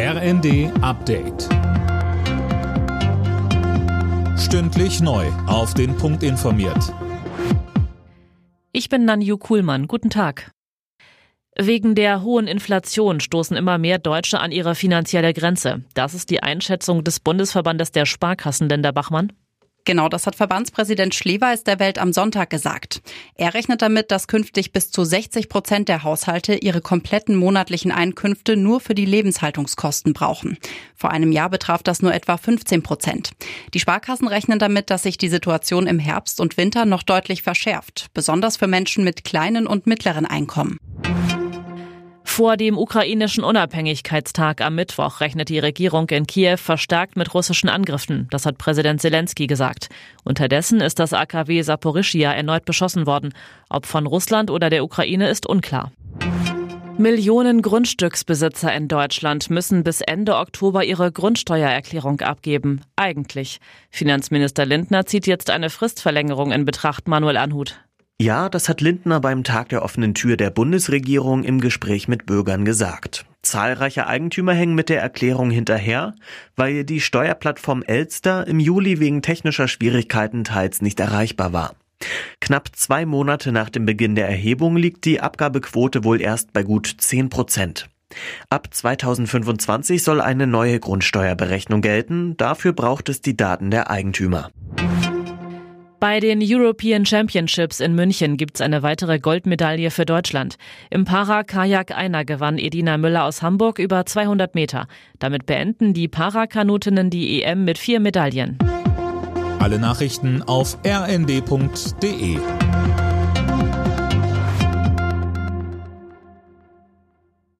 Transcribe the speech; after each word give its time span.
RND 0.00 0.70
Update. 0.80 1.48
Stündlich 4.38 5.00
neu. 5.00 5.26
Auf 5.48 5.74
den 5.74 5.96
Punkt 5.96 6.22
informiert. 6.22 6.94
Ich 8.70 8.88
bin 8.88 9.06
Nanju 9.06 9.38
Kuhlmann. 9.38 9.88
Guten 9.88 10.08
Tag. 10.08 10.52
Wegen 11.58 11.96
der 11.96 12.22
hohen 12.22 12.46
Inflation 12.46 13.18
stoßen 13.18 13.56
immer 13.56 13.76
mehr 13.78 13.98
Deutsche 13.98 14.38
an 14.38 14.52
ihre 14.52 14.76
finanzielle 14.76 15.34
Grenze. 15.34 15.82
Das 15.94 16.14
ist 16.14 16.30
die 16.30 16.44
Einschätzung 16.44 17.02
des 17.02 17.18
Bundesverbandes 17.18 17.90
der 17.90 18.06
Sparkassenländer 18.06 18.92
Bachmann. 18.92 19.32
Genau, 19.88 20.10
das 20.10 20.26
hat 20.26 20.36
Verbandspräsident 20.36 21.14
Schleweis 21.14 21.64
der 21.64 21.78
Welt 21.78 21.98
am 21.98 22.12
Sonntag 22.12 22.50
gesagt. 22.50 23.00
Er 23.36 23.54
rechnet 23.54 23.80
damit, 23.80 24.10
dass 24.10 24.28
künftig 24.28 24.70
bis 24.70 24.90
zu 24.90 25.02
60 25.02 25.48
Prozent 25.48 25.88
der 25.88 26.02
Haushalte 26.02 26.56
ihre 26.56 26.82
kompletten 26.82 27.34
monatlichen 27.34 27.90
Einkünfte 27.90 28.58
nur 28.58 28.80
für 28.80 28.94
die 28.94 29.06
Lebenshaltungskosten 29.06 30.12
brauchen. 30.12 30.58
Vor 30.94 31.10
einem 31.10 31.32
Jahr 31.32 31.48
betraf 31.48 31.82
das 31.82 32.02
nur 32.02 32.12
etwa 32.12 32.36
15 32.36 32.82
Prozent. 32.82 33.30
Die 33.72 33.80
Sparkassen 33.80 34.28
rechnen 34.28 34.58
damit, 34.58 34.90
dass 34.90 35.04
sich 35.04 35.16
die 35.16 35.30
Situation 35.30 35.86
im 35.86 35.98
Herbst 35.98 36.38
und 36.38 36.58
Winter 36.58 36.84
noch 36.84 37.02
deutlich 37.02 37.42
verschärft, 37.42 38.08
besonders 38.12 38.58
für 38.58 38.66
Menschen 38.66 39.04
mit 39.04 39.24
kleinen 39.24 39.66
und 39.66 39.86
mittleren 39.86 40.26
Einkommen. 40.26 40.76
Vor 42.38 42.56
dem 42.56 42.78
ukrainischen 42.78 43.42
Unabhängigkeitstag 43.42 44.60
am 44.60 44.76
Mittwoch 44.76 45.20
rechnet 45.20 45.48
die 45.48 45.58
Regierung 45.58 46.08
in 46.10 46.24
Kiew 46.24 46.56
verstärkt 46.56 47.16
mit 47.16 47.34
russischen 47.34 47.68
Angriffen. 47.68 48.28
Das 48.30 48.46
hat 48.46 48.58
Präsident 48.58 49.00
Zelensky 49.00 49.48
gesagt. 49.48 49.88
Unterdessen 50.22 50.80
ist 50.80 51.00
das 51.00 51.12
AKW 51.12 51.62
Saporischia 51.62 52.32
erneut 52.32 52.64
beschossen 52.64 53.08
worden. 53.08 53.34
Ob 53.68 53.86
von 53.86 54.06
Russland 54.06 54.52
oder 54.52 54.70
der 54.70 54.84
Ukraine 54.84 55.28
ist 55.28 55.46
unklar. 55.46 55.90
Millionen 56.96 57.60
Grundstücksbesitzer 57.60 58.72
in 58.72 58.86
Deutschland 58.86 59.50
müssen 59.50 59.82
bis 59.82 60.00
Ende 60.00 60.36
Oktober 60.36 60.84
ihre 60.84 61.10
Grundsteuererklärung 61.10 62.20
abgeben. 62.20 62.82
Eigentlich. 62.94 63.58
Finanzminister 63.90 64.64
Lindner 64.64 65.06
zieht 65.06 65.26
jetzt 65.26 65.50
eine 65.50 65.70
Fristverlängerung 65.70 66.52
in 66.52 66.64
Betracht, 66.64 67.08
Manuel 67.08 67.36
Anhut. 67.36 67.80
Ja, 68.20 68.48
das 68.48 68.68
hat 68.68 68.80
Lindner 68.80 69.20
beim 69.20 69.44
Tag 69.44 69.68
der 69.68 69.84
offenen 69.84 70.12
Tür 70.12 70.36
der 70.36 70.50
Bundesregierung 70.50 71.44
im 71.44 71.60
Gespräch 71.60 72.08
mit 72.08 72.26
Bürgern 72.26 72.64
gesagt. 72.64 73.26
Zahlreiche 73.42 74.08
Eigentümer 74.08 74.54
hängen 74.54 74.74
mit 74.74 74.88
der 74.88 75.00
Erklärung 75.00 75.52
hinterher, 75.52 76.16
weil 76.56 76.82
die 76.82 77.00
Steuerplattform 77.00 77.84
Elster 77.84 78.44
im 78.48 78.58
Juli 78.58 78.98
wegen 78.98 79.22
technischer 79.22 79.68
Schwierigkeiten 79.68 80.42
teils 80.42 80.82
nicht 80.82 80.98
erreichbar 80.98 81.52
war. 81.52 81.76
Knapp 82.40 82.70
zwei 82.74 83.06
Monate 83.06 83.52
nach 83.52 83.70
dem 83.70 83.86
Beginn 83.86 84.16
der 84.16 84.28
Erhebung 84.28 84.76
liegt 84.76 85.04
die 85.04 85.20
Abgabequote 85.20 86.02
wohl 86.02 86.20
erst 86.20 86.52
bei 86.52 86.64
gut 86.64 86.92
10 86.98 87.30
Prozent. 87.30 87.88
Ab 88.50 88.68
2025 88.74 90.02
soll 90.02 90.20
eine 90.20 90.48
neue 90.48 90.80
Grundsteuerberechnung 90.80 91.82
gelten. 91.82 92.36
Dafür 92.36 92.72
braucht 92.72 93.08
es 93.10 93.20
die 93.20 93.36
Daten 93.36 93.70
der 93.70 93.90
Eigentümer. 93.90 94.50
Bei 96.00 96.20
den 96.20 96.38
European 96.40 97.04
Championships 97.04 97.80
in 97.80 97.96
München 97.96 98.36
gibt's 98.36 98.60
eine 98.60 98.84
weitere 98.84 99.18
Goldmedaille 99.18 99.90
für 99.90 100.06
Deutschland. 100.06 100.56
Im 100.90 101.04
Para-Kajak-Einer 101.04 102.24
gewann 102.24 102.56
Edina 102.56 102.98
Müller 102.98 103.24
aus 103.24 103.42
Hamburg 103.42 103.80
über 103.80 104.06
200 104.06 104.54
Meter. 104.54 104.86
Damit 105.18 105.46
beenden 105.46 105.94
die 105.94 106.06
Parakanutinnen 106.06 107.10
die 107.10 107.42
EM 107.42 107.64
mit 107.64 107.78
vier 107.78 107.98
Medaillen. 107.98 108.58
Alle 109.58 109.80
Nachrichten 109.80 110.42
auf 110.44 110.78
rnd.de 110.86 112.38